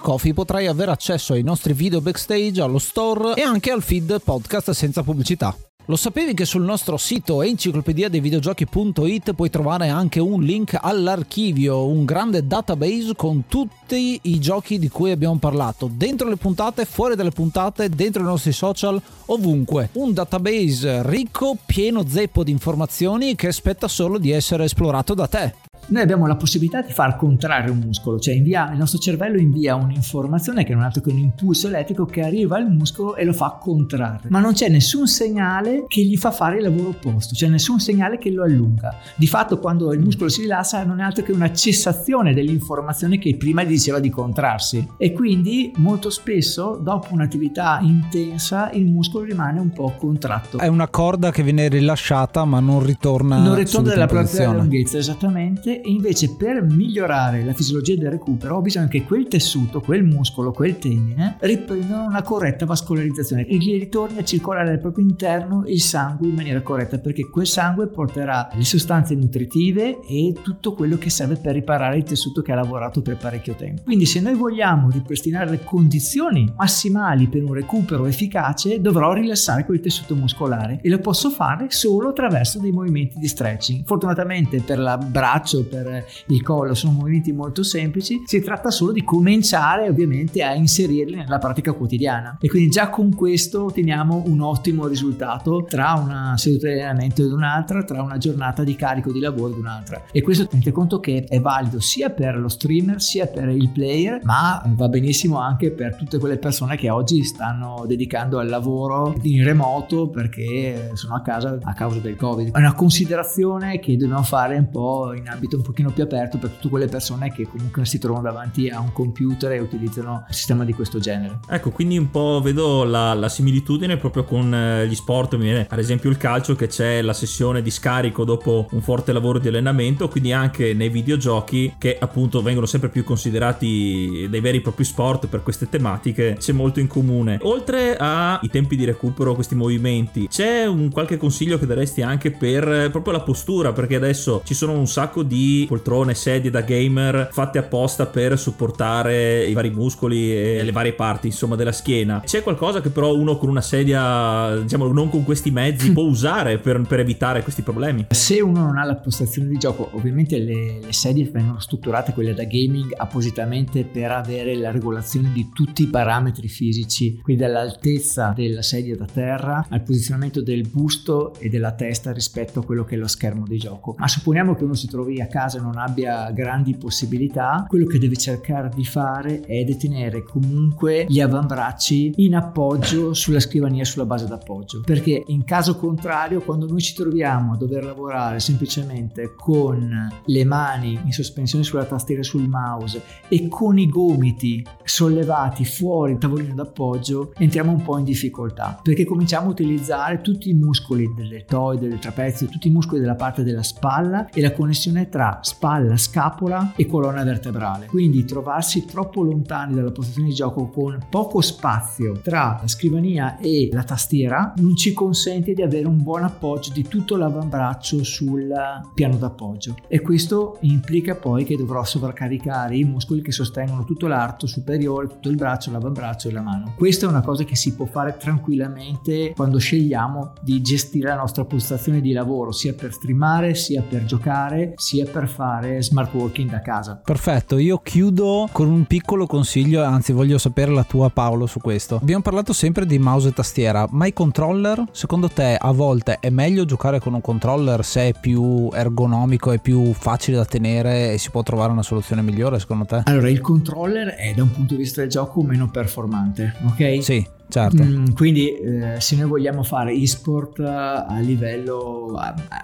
Coffee 0.00 0.34
potrai 0.34 0.66
avere 0.66 0.90
accesso 0.90 1.32
ai 1.32 1.42
nostri 1.42 1.72
video 1.72 2.00
backstage, 2.00 2.60
allo 2.60 2.78
store 2.78 3.34
e 3.34 3.42
anche 3.42 3.70
al 3.70 3.82
feed 3.82 4.20
podcast 4.22 4.70
senza 4.70 5.02
pubblicità. 5.02 5.56
Lo 5.90 5.96
sapevi 5.96 6.34
che 6.34 6.44
sul 6.44 6.62
nostro 6.62 6.96
sito 6.96 7.42
enciclopedia 7.42 8.08
dei 8.08 8.20
videogiochi.it 8.20 9.32
puoi 9.32 9.50
trovare 9.50 9.88
anche 9.88 10.20
un 10.20 10.40
link 10.40 10.78
all'archivio, 10.80 11.84
un 11.86 12.04
grande 12.04 12.46
database 12.46 13.16
con 13.16 13.46
tutti 13.48 14.20
i 14.22 14.38
giochi 14.38 14.78
di 14.78 14.88
cui 14.88 15.10
abbiamo 15.10 15.38
parlato, 15.38 15.90
dentro 15.92 16.28
le 16.28 16.36
puntate, 16.36 16.84
fuori 16.84 17.16
dalle 17.16 17.32
puntate, 17.32 17.88
dentro 17.88 18.22
i 18.22 18.26
nostri 18.26 18.52
social, 18.52 19.02
ovunque. 19.26 19.88
Un 19.94 20.12
database 20.12 21.02
ricco, 21.08 21.56
pieno 21.66 22.06
zeppo 22.06 22.44
di 22.44 22.52
informazioni 22.52 23.34
che 23.34 23.48
aspetta 23.48 23.88
solo 23.88 24.18
di 24.18 24.30
essere 24.30 24.64
esplorato 24.64 25.14
da 25.14 25.26
te 25.26 25.59
noi 25.90 26.02
abbiamo 26.02 26.26
la 26.26 26.36
possibilità 26.36 26.82
di 26.82 26.92
far 26.92 27.16
contrarre 27.16 27.70
un 27.70 27.78
muscolo, 27.78 28.18
cioè 28.18 28.34
invia, 28.34 28.70
il 28.72 28.78
nostro 28.78 28.98
cervello 28.98 29.38
invia 29.38 29.74
un'informazione 29.74 30.64
che 30.64 30.72
non 30.72 30.82
è 30.82 30.86
altro 30.86 31.02
che 31.02 31.10
un 31.10 31.18
impulso 31.18 31.66
elettrico 31.66 32.06
che 32.06 32.22
arriva 32.22 32.56
al 32.56 32.70
muscolo 32.70 33.16
e 33.16 33.24
lo 33.24 33.32
fa 33.32 33.58
contrarre, 33.60 34.28
ma 34.28 34.38
non 34.40 34.52
c'è 34.52 34.68
nessun 34.68 35.06
segnale 35.06 35.84
che 35.88 36.02
gli 36.02 36.16
fa 36.16 36.30
fare 36.30 36.56
il 36.56 36.62
lavoro 36.62 36.90
opposto, 36.90 37.34
cioè 37.34 37.48
nessun 37.48 37.80
segnale 37.80 38.18
che 38.18 38.30
lo 38.30 38.44
allunga. 38.44 38.96
Di 39.16 39.26
fatto 39.26 39.58
quando 39.58 39.92
il 39.92 40.00
muscolo 40.00 40.28
si 40.28 40.42
rilassa 40.42 40.84
non 40.84 41.00
è 41.00 41.02
altro 41.02 41.24
che 41.24 41.32
una 41.32 41.52
cessazione 41.52 42.34
dell'informazione 42.34 43.18
che 43.18 43.36
prima 43.36 43.64
gli 43.64 43.68
diceva 43.68 43.98
di 43.98 44.10
contrarsi 44.10 44.86
e 44.96 45.12
quindi 45.12 45.72
molto 45.76 46.10
spesso 46.10 46.78
dopo 46.80 47.08
un'attività 47.12 47.80
intensa 47.82 48.70
il 48.70 48.86
muscolo 48.86 49.24
rimane 49.24 49.58
un 49.58 49.70
po' 49.70 49.94
contratto. 49.98 50.58
È 50.58 50.68
una 50.68 50.88
corda 50.88 51.32
che 51.32 51.42
viene 51.42 51.68
rilasciata 51.68 52.44
ma 52.44 52.60
non 52.60 52.84
ritorna 52.84 53.38
non 53.38 53.56
ritorna 53.56 53.90
della 53.90 54.06
propria 54.06 54.52
lunghezza 54.52 54.98
esattamente 54.98 55.79
e 55.82 55.90
invece 55.90 56.36
per 56.36 56.62
migliorare 56.62 57.44
la 57.44 57.52
fisiologia 57.52 57.94
del 57.96 58.10
recupero 58.10 58.56
ho 58.56 58.60
bisogno 58.60 58.88
che 58.88 59.04
quel 59.04 59.28
tessuto, 59.28 59.80
quel 59.80 60.04
muscolo, 60.04 60.52
quel 60.52 60.78
tendine 60.78 61.36
riprendano 61.40 62.06
una 62.06 62.22
corretta 62.22 62.66
vascolarizzazione 62.66 63.46
e 63.46 63.56
gli 63.56 63.78
ritorni 63.78 64.18
a 64.18 64.24
circolare 64.24 64.70
al 64.70 64.80
proprio 64.80 65.04
interno 65.04 65.64
il 65.66 65.80
sangue 65.80 66.28
in 66.28 66.34
maniera 66.34 66.62
corretta 66.62 66.98
perché 66.98 67.28
quel 67.28 67.46
sangue 67.46 67.88
porterà 67.88 68.48
le 68.54 68.64
sostanze 68.64 69.14
nutritive 69.14 70.00
e 70.00 70.34
tutto 70.42 70.74
quello 70.74 70.96
che 70.96 71.10
serve 71.10 71.36
per 71.36 71.54
riparare 71.54 71.96
il 71.96 72.04
tessuto 72.04 72.42
che 72.42 72.52
ha 72.52 72.56
lavorato 72.56 73.02
per 73.02 73.16
parecchio 73.16 73.54
tempo. 73.54 73.82
Quindi 73.82 74.06
se 74.06 74.20
noi 74.20 74.34
vogliamo 74.34 74.90
ripristinare 74.90 75.50
le 75.50 75.64
condizioni 75.64 76.52
massimali 76.56 77.28
per 77.28 77.42
un 77.42 77.54
recupero 77.54 78.06
efficace 78.06 78.80
dovrò 78.80 79.12
rilassare 79.12 79.64
quel 79.64 79.80
tessuto 79.80 80.14
muscolare 80.14 80.80
e 80.82 80.88
lo 80.88 80.98
posso 80.98 81.30
fare 81.30 81.66
solo 81.70 82.08
attraverso 82.08 82.58
dei 82.58 82.72
movimenti 82.72 83.18
di 83.18 83.28
stretching. 83.28 83.84
Fortunatamente 83.84 84.60
per 84.60 84.78
l'abbraccio 84.78 85.64
per 85.70 86.06
il 86.26 86.42
collo, 86.42 86.74
sono 86.74 86.92
movimenti 86.92 87.32
molto 87.32 87.62
semplici, 87.62 88.22
si 88.26 88.40
tratta 88.40 88.70
solo 88.70 88.92
di 88.92 89.04
cominciare 89.04 89.88
ovviamente 89.88 90.42
a 90.42 90.54
inserirli 90.54 91.14
nella 91.16 91.38
pratica 91.38 91.72
quotidiana. 91.72 92.36
E 92.40 92.48
quindi 92.48 92.70
già 92.70 92.90
con 92.90 93.14
questo 93.14 93.64
otteniamo 93.64 94.24
un 94.26 94.40
ottimo 94.40 94.86
risultato 94.86 95.64
tra 95.68 95.94
una 95.94 96.34
seduta 96.36 96.66
di 96.66 96.74
allenamento 96.74 97.22
ed 97.22 97.32
un'altra, 97.32 97.84
tra 97.84 98.02
una 98.02 98.18
giornata 98.18 98.64
di 98.64 98.74
carico 98.74 99.12
di 99.12 99.20
lavoro 99.20 99.52
ed 99.52 99.58
un'altra. 99.58 100.02
E 100.10 100.22
questo 100.22 100.46
tenete 100.46 100.72
conto 100.72 100.98
che 101.00 101.24
è 101.28 101.40
valido 101.40 101.80
sia 101.80 102.10
per 102.10 102.36
lo 102.36 102.48
streamer 102.48 103.00
sia 103.00 103.26
per 103.26 103.48
il 103.48 103.68
player 103.70 104.20
ma 104.24 104.62
va 104.74 104.88
benissimo 104.88 105.38
anche 105.38 105.70
per 105.70 105.96
tutte 105.96 106.18
quelle 106.18 106.38
persone 106.38 106.76
che 106.76 106.90
oggi 106.90 107.22
stanno 107.22 107.84
dedicando 107.86 108.38
al 108.38 108.48
lavoro 108.48 109.14
in 109.22 109.44
remoto 109.44 110.08
perché 110.08 110.90
sono 110.94 111.14
a 111.14 111.22
casa 111.22 111.58
a 111.62 111.74
causa 111.74 111.98
del 111.98 112.16
covid. 112.16 112.52
È 112.52 112.58
una 112.58 112.74
considerazione 112.74 113.78
che 113.78 113.96
dobbiamo 113.96 114.22
fare 114.22 114.56
un 114.56 114.70
po' 114.70 115.12
in 115.14 115.28
ambito 115.28 115.49
ambito 115.50 115.56
un 115.56 115.62
pochino 115.62 115.90
più 115.90 116.02
aperto 116.02 116.38
per 116.38 116.50
tutte 116.50 116.68
quelle 116.68 116.86
persone 116.86 117.32
che 117.32 117.46
comunque 117.46 117.84
si 117.84 117.98
trovano 117.98 118.22
davanti 118.22 118.68
a 118.68 118.80
un 118.80 118.92
computer 118.92 119.52
e 119.52 119.58
utilizzano 119.58 120.12
un 120.12 120.32
sistema 120.32 120.64
di 120.64 120.72
questo 120.72 120.98
genere. 120.98 121.40
Ecco, 121.48 121.70
quindi 121.70 121.98
un 121.98 122.10
po' 122.10 122.40
vedo 122.42 122.84
la, 122.84 123.14
la 123.14 123.28
similitudine 123.28 123.96
proprio 123.96 124.24
con 124.24 124.54
eh, 124.54 124.86
gli 124.86 124.94
sport, 124.94 125.34
mi 125.36 125.44
viene 125.44 125.66
ad 125.68 125.78
esempio 125.78 126.10
il 126.10 126.16
calcio 126.16 126.54
che 126.54 126.68
c'è 126.68 127.02
la 127.02 127.12
sessione 127.12 127.62
di 127.62 127.70
scarico 127.70 128.24
dopo 128.24 128.68
un 128.70 128.80
forte 128.80 129.12
lavoro 129.12 129.38
di 129.38 129.48
allenamento, 129.48 130.08
quindi 130.08 130.32
anche 130.32 130.72
nei 130.74 130.88
videogiochi 130.88 131.74
che 131.78 131.96
appunto 131.98 132.42
vengono 132.42 132.66
sempre 132.66 132.88
più 132.88 133.04
considerati 133.04 134.26
dei 134.28 134.40
veri 134.40 134.58
e 134.58 134.60
propri 134.60 134.84
sport 134.84 135.26
per 135.26 135.42
queste 135.42 135.68
tematiche, 135.68 136.36
c'è 136.38 136.52
molto 136.52 136.80
in 136.80 136.86
comune. 136.86 137.38
Oltre 137.42 137.96
ai 137.96 138.48
tempi 138.50 138.76
di 138.76 138.84
recupero, 138.84 139.34
questi 139.34 139.54
movimenti, 139.54 140.28
c'è 140.28 140.66
un 140.66 140.90
qualche 140.90 141.16
consiglio 141.16 141.58
che 141.58 141.66
daresti 141.66 142.02
anche 142.02 142.30
per 142.30 142.68
eh, 142.68 142.90
proprio 142.90 143.12
la 143.12 143.20
postura, 143.20 143.72
perché 143.72 143.96
adesso 143.96 144.42
ci 144.44 144.54
sono 144.54 144.72
un 144.72 144.86
sacco 144.86 145.22
di 145.22 145.39
poltrone, 145.68 146.14
sedie 146.14 146.50
da 146.50 146.60
gamer 146.62 147.28
fatte 147.32 147.58
apposta 147.58 148.06
per 148.06 148.38
supportare 148.38 149.46
i 149.46 149.52
vari 149.52 149.70
muscoli 149.70 150.32
e 150.32 150.62
le 150.62 150.72
varie 150.72 150.92
parti, 150.92 151.26
insomma, 151.28 151.56
della 151.56 151.72
schiena. 151.72 152.22
C'è 152.24 152.42
qualcosa 152.42 152.80
che 152.80 152.90
però 152.90 153.14
uno 153.14 153.36
con 153.36 153.48
una 153.48 153.60
sedia, 153.60 154.56
diciamo, 154.56 154.88
non 154.92 155.10
con 155.10 155.24
questi 155.24 155.50
mezzi 155.50 155.92
può 155.92 156.04
usare 156.04 156.58
per, 156.58 156.80
per 156.82 157.00
evitare 157.00 157.42
questi 157.42 157.62
problemi? 157.62 158.06
Se 158.10 158.40
uno 158.40 158.60
non 158.60 158.78
ha 158.78 158.84
la 158.84 158.96
postazione 158.96 159.48
di 159.48 159.58
gioco, 159.58 159.90
ovviamente 159.92 160.38
le, 160.38 160.80
le 160.80 160.92
sedie 160.92 161.30
vengono 161.30 161.60
strutturate, 161.60 162.12
quelle 162.12 162.34
da 162.34 162.44
gaming, 162.44 162.94
appositamente 162.96 163.84
per 163.84 164.10
avere 164.10 164.56
la 164.56 164.70
regolazione 164.70 165.30
di 165.32 165.50
tutti 165.52 165.82
i 165.82 165.86
parametri 165.86 166.48
fisici, 166.48 167.20
quindi 167.22 167.42
dall'altezza 167.42 168.32
della 168.34 168.62
sedia 168.62 168.96
da 168.96 169.06
terra 169.06 169.66
al 169.68 169.82
posizionamento 169.82 170.42
del 170.42 170.66
busto 170.68 171.34
e 171.38 171.48
della 171.48 171.72
testa 171.72 172.12
rispetto 172.12 172.60
a 172.60 172.64
quello 172.64 172.84
che 172.84 172.94
è 172.94 172.98
lo 172.98 173.08
schermo 173.08 173.46
di 173.46 173.58
gioco. 173.58 173.94
Ma 173.98 174.08
supponiamo 174.08 174.54
che 174.54 174.64
uno 174.64 174.74
si 174.74 174.88
trovi 174.88 175.20
a 175.20 175.26
casa 175.30 175.60
non 175.60 175.78
abbia 175.78 176.30
grandi 176.32 176.76
possibilità, 176.76 177.64
quello 177.66 177.86
che 177.86 177.98
deve 177.98 178.16
cercare 178.16 178.70
di 178.74 178.84
fare 178.84 179.40
è 179.40 179.64
detenere 179.64 180.22
comunque 180.22 181.06
gli 181.08 181.20
avambracci 181.20 182.12
in 182.16 182.34
appoggio 182.34 183.14
sulla 183.14 183.40
scrivania, 183.40 183.84
sulla 183.84 184.04
base 184.04 184.26
d'appoggio. 184.26 184.82
Perché 184.84 185.22
in 185.28 185.44
caso 185.44 185.76
contrario, 185.76 186.42
quando 186.42 186.66
noi 186.66 186.80
ci 186.80 186.94
troviamo 186.94 187.54
a 187.54 187.56
dover 187.56 187.84
lavorare 187.84 188.40
semplicemente 188.40 189.34
con 189.34 190.10
le 190.24 190.44
mani 190.44 191.00
in 191.04 191.12
sospensione 191.12 191.64
sulla 191.64 191.84
tastiera 191.84 192.22
sul 192.22 192.48
mouse 192.48 193.02
e 193.28 193.48
con 193.48 193.78
i 193.78 193.88
gomiti 193.88 194.66
sollevati 194.84 195.64
fuori 195.64 196.12
il 196.12 196.18
tavolino 196.18 196.54
d'appoggio, 196.54 197.32
entriamo 197.36 197.70
un 197.70 197.82
po' 197.82 197.98
in 197.98 198.04
difficoltà 198.04 198.78
perché 198.82 199.04
cominciamo 199.04 199.48
a 199.48 199.50
utilizzare 199.50 200.20
tutti 200.20 200.50
i 200.50 200.54
muscoli 200.54 201.12
del 201.14 201.28
deltoide, 201.28 201.88
del 201.88 201.98
trapezio, 201.98 202.48
tutti 202.48 202.68
i 202.68 202.70
muscoli 202.70 203.00
della 203.00 203.14
parte 203.14 203.42
della 203.42 203.62
spalla 203.62 204.28
e 204.30 204.40
la 204.40 204.52
connessione 204.52 205.08
tra 205.08 205.19
tra 205.20 205.40
spalla, 205.42 205.98
scapola 205.98 206.72
e 206.76 206.86
colonna 206.86 207.22
vertebrale. 207.22 207.84
Quindi 207.88 208.24
trovarsi 208.24 208.86
troppo 208.86 209.22
lontani 209.22 209.74
dalla 209.74 209.90
posizione 209.90 210.28
di 210.28 210.34
gioco 210.34 210.68
con 210.68 210.98
poco 211.10 211.42
spazio 211.42 212.20
tra 212.22 212.58
la 212.58 212.66
scrivania 212.66 213.36
e 213.36 213.68
la 213.70 213.82
tastiera 213.82 214.54
non 214.56 214.74
ci 214.76 214.94
consente 214.94 215.52
di 215.52 215.60
avere 215.60 215.86
un 215.86 216.02
buon 216.02 216.24
appoggio 216.24 216.72
di 216.72 216.88
tutto 216.88 217.16
l'avambraccio 217.16 218.02
sul 218.02 218.50
piano 218.94 219.16
d'appoggio 219.16 219.76
e 219.88 220.00
questo 220.00 220.56
implica 220.60 221.14
poi 221.14 221.44
che 221.44 221.54
dovrò 221.54 221.84
sovraccaricare 221.84 222.78
i 222.78 222.84
muscoli 222.84 223.20
che 223.20 223.32
sostengono 223.32 223.84
tutto 223.84 224.06
l'arto 224.06 224.46
superiore, 224.46 225.06
tutto 225.06 225.28
il 225.28 225.36
braccio, 225.36 225.70
l'avambraccio 225.70 226.30
e 226.30 226.32
la 226.32 226.40
mano. 226.40 226.72
Questa 226.78 227.04
è 227.04 227.10
una 227.10 227.20
cosa 227.20 227.44
che 227.44 227.56
si 227.56 227.74
può 227.74 227.84
fare 227.84 228.16
tranquillamente 228.16 229.34
quando 229.36 229.58
scegliamo 229.58 230.32
di 230.40 230.62
gestire 230.62 231.08
la 231.08 231.16
nostra 231.16 231.44
postazione 231.44 232.00
di 232.00 232.12
lavoro 232.12 232.52
sia 232.52 232.72
per 232.72 232.94
streamare 232.94 233.54
sia 233.54 233.82
per 233.82 234.06
giocare 234.06 234.72
sia 234.76 235.08
per 235.10 235.28
fare 235.28 235.82
smart 235.82 236.12
working 236.14 236.50
da 236.50 236.60
casa. 236.60 237.00
Perfetto, 237.04 237.58
io 237.58 237.78
chiudo 237.78 238.48
con 238.52 238.68
un 238.68 238.84
piccolo 238.84 239.26
consiglio, 239.26 239.82
anzi 239.82 240.12
voglio 240.12 240.38
sapere 240.38 240.72
la 240.72 240.84
tua 240.84 241.10
Paolo 241.10 241.46
su 241.46 241.60
questo. 241.60 241.96
Abbiamo 241.96 242.22
parlato 242.22 242.52
sempre 242.52 242.86
di 242.86 242.98
mouse 242.98 243.28
e 243.28 243.32
tastiera, 243.32 243.86
ma 243.90 244.06
i 244.06 244.12
controller, 244.12 244.84
secondo 244.92 245.28
te 245.28 245.56
a 245.60 245.72
volte 245.72 246.18
è 246.20 246.30
meglio 246.30 246.64
giocare 246.64 247.00
con 247.00 247.14
un 247.14 247.20
controller 247.20 247.84
se 247.84 248.08
è 248.08 248.14
più 248.18 248.70
ergonomico, 248.72 249.52
è 249.52 249.58
più 249.58 249.92
facile 249.92 250.36
da 250.36 250.44
tenere 250.44 251.12
e 251.12 251.18
si 251.18 251.30
può 251.30 251.42
trovare 251.42 251.72
una 251.72 251.82
soluzione 251.82 252.22
migliore 252.22 252.58
secondo 252.58 252.84
te? 252.84 253.02
Allora, 253.04 253.28
il 253.28 253.40
controller 253.40 254.08
è 254.08 254.32
da 254.34 254.42
un 254.42 254.50
punto 254.50 254.74
di 254.74 254.80
vista 254.80 255.00
del 255.00 255.10
gioco 255.10 255.42
meno 255.42 255.68
performante, 255.68 256.54
ok? 256.64 257.02
Sì 257.02 257.38
Certo. 257.50 257.82
Mm, 257.82 258.12
quindi 258.14 258.52
eh, 258.52 259.00
se 259.00 259.16
noi 259.16 259.28
vogliamo 259.28 259.64
fare 259.64 259.92
esport 259.92 260.60
a 260.60 261.18
livello, 261.18 262.14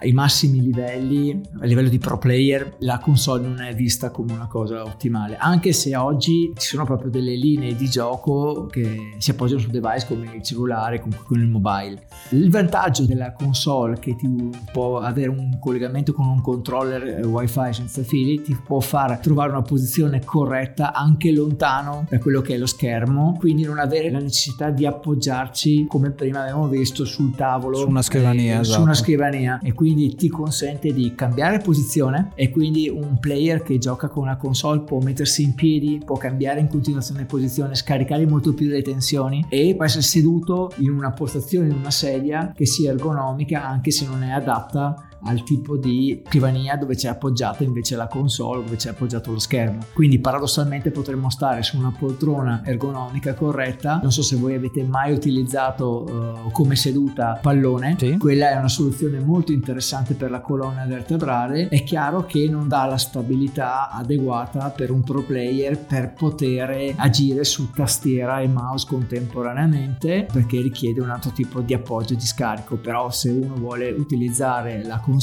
ai 0.00 0.12
massimi 0.12 0.60
livelli, 0.60 1.40
a 1.60 1.66
livello 1.66 1.88
di 1.88 1.98
pro 1.98 2.18
player, 2.18 2.76
la 2.78 2.98
console 2.98 3.46
non 3.46 3.60
è 3.60 3.74
vista 3.74 4.10
come 4.10 4.32
una 4.32 4.46
cosa 4.46 4.82
ottimale, 4.82 5.36
anche 5.36 5.72
se 5.72 5.96
oggi 5.96 6.52
ci 6.56 6.68
sono 6.68 6.84
proprio 6.84 7.10
delle 7.10 7.34
linee 7.34 7.74
di 7.74 7.88
gioco 7.88 8.66
che 8.66 9.16
si 9.18 9.30
appoggiano 9.32 9.60
su 9.60 9.70
device 9.70 10.06
come 10.06 10.36
il 10.36 10.42
cellulare, 10.42 11.00
con, 11.00 11.10
con 11.24 11.40
il 11.40 11.48
mobile. 11.48 12.06
Il 12.30 12.48
vantaggio 12.50 13.04
della 13.04 13.32
console 13.32 13.98
che 13.98 14.14
ti 14.14 14.28
può 14.72 14.98
avere 14.98 15.30
un 15.30 15.58
collegamento 15.58 16.12
con 16.12 16.26
un 16.28 16.40
controller 16.40 17.20
eh, 17.20 17.26
wifi 17.26 17.72
senza 17.72 18.02
fili 18.02 18.40
ti 18.42 18.56
può 18.64 18.78
far 18.78 19.18
trovare 19.18 19.50
una 19.50 19.62
posizione 19.62 20.22
corretta 20.24 20.92
anche 20.92 21.32
lontano 21.32 22.06
da 22.08 22.18
quello 22.18 22.40
che 22.40 22.54
è 22.54 22.58
lo 22.58 22.66
schermo, 22.66 23.34
quindi 23.36 23.64
non 23.64 23.78
avere 23.78 24.10
la 24.10 24.20
necessità 24.20 24.70
di 24.70 24.75
appoggiarci 24.84 25.86
come 25.88 26.10
prima 26.10 26.42
abbiamo 26.42 26.68
visto 26.68 27.04
sul 27.04 27.34
tavolo 27.34 27.78
su 27.78 27.88
una 27.88 28.02
scrivania, 28.02 28.58
eh, 28.58 28.60
esatto. 28.60 28.78
su 28.78 28.82
una 28.82 28.94
scrivania 28.94 29.60
e 29.62 29.72
quindi 29.72 30.14
ti 30.14 30.28
consente 30.28 30.92
di 30.92 31.14
cambiare 31.14 31.58
posizione 31.58 32.32
e 32.34 32.50
quindi 32.50 32.88
un 32.88 33.18
player 33.18 33.62
che 33.62 33.78
gioca 33.78 34.08
con 34.08 34.24
una 34.24 34.36
console 34.36 34.80
può 34.80 35.00
mettersi 35.00 35.42
in 35.42 35.54
piedi 35.54 36.00
può 36.04 36.16
cambiare 36.16 36.60
in 36.60 36.68
continuazione 36.68 37.24
posizione 37.24 37.74
scaricare 37.74 38.26
molto 38.26 38.52
più 38.52 38.68
le 38.68 38.82
tensioni 38.82 39.46
e 39.48 39.74
può 39.74 39.84
essere 39.84 40.02
seduto 40.02 40.72
in 40.76 40.90
una 40.90 41.12
postazione 41.12 41.68
in 41.68 41.76
una 41.76 41.90
sedia 41.90 42.52
che 42.54 42.66
sia 42.66 42.90
ergonomica 42.90 43.64
anche 43.64 43.90
se 43.90 44.06
non 44.06 44.22
è 44.22 44.30
adatta 44.30 45.06
al 45.26 45.42
tipo 45.42 45.76
di 45.76 46.22
scrivania 46.26 46.76
dove 46.76 46.94
c'è 46.94 47.08
appoggiata 47.08 47.64
invece 47.64 47.96
la 47.96 48.06
console, 48.06 48.62
dove 48.64 48.76
c'è 48.76 48.90
appoggiato 48.90 49.32
lo 49.32 49.38
schermo. 49.38 49.84
Quindi 49.92 50.18
paradossalmente 50.18 50.90
potremmo 50.90 51.30
stare 51.30 51.62
su 51.62 51.76
una 51.76 51.92
poltrona 51.96 52.62
ergonomica 52.64 53.34
corretta. 53.34 53.98
Non 54.02 54.12
so 54.12 54.22
se 54.22 54.36
voi 54.36 54.54
avete 54.54 54.82
mai 54.84 55.12
utilizzato 55.12 56.04
uh, 56.04 56.50
come 56.50 56.76
seduta 56.76 57.38
pallone, 57.40 57.96
sì. 57.98 58.16
quella 58.18 58.50
è 58.50 58.56
una 58.56 58.68
soluzione 58.68 59.18
molto 59.20 59.52
interessante 59.52 60.14
per 60.14 60.30
la 60.30 60.40
colonna 60.40 60.84
vertebrale. 60.86 61.68
È 61.68 61.82
chiaro 61.82 62.24
che 62.24 62.48
non 62.48 62.68
dà 62.68 62.84
la 62.86 62.98
stabilità 62.98 63.90
adeguata 63.90 64.70
per 64.70 64.90
un 64.90 65.02
pro 65.02 65.22
player 65.22 65.78
per 65.78 66.12
poter 66.12 66.94
agire 66.96 67.44
su 67.44 67.70
tastiera 67.70 68.40
e 68.40 68.48
mouse 68.48 68.86
contemporaneamente 68.86 70.26
perché 70.30 70.60
richiede 70.60 71.00
un 71.00 71.10
altro 71.10 71.30
tipo 71.30 71.60
di 71.60 71.74
appoggio 71.74 72.14
di 72.14 72.26
scarico. 72.26 72.76
Però 72.76 73.10
se 73.10 73.30
uno 73.30 73.54
vuole 73.54 73.90
utilizzare 73.90 74.84
la 74.84 74.98
console, 74.98 75.14